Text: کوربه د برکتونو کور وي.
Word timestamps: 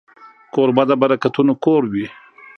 کوربه 0.53 0.83
د 0.89 0.91
برکتونو 1.01 1.53
کور 1.63 1.81
وي. 1.91 2.05